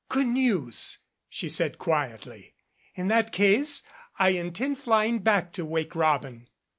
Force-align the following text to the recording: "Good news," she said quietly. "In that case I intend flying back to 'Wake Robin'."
"Good 0.09 0.25
news," 0.25 0.97
she 1.29 1.47
said 1.47 1.77
quietly. 1.77 2.55
"In 2.95 3.07
that 3.09 3.31
case 3.31 3.83
I 4.17 4.29
intend 4.29 4.79
flying 4.79 5.19
back 5.19 5.53
to 5.53 5.63
'Wake 5.63 5.93
Robin'." 5.95 6.47